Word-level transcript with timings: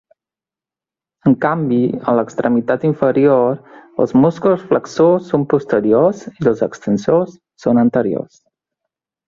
En 1.31 1.35
canvi, 1.43 1.77
en 1.97 2.17
l'extremitat 2.19 2.87
inferior, 2.89 3.59
els 4.05 4.17
músculs 4.23 4.65
flexors 4.71 5.29
són 5.35 5.45
posteriors 5.53 6.27
i 6.33 6.51
els 6.55 6.67
extensors 6.71 7.39
són 7.67 7.87
anteriors. 7.87 8.45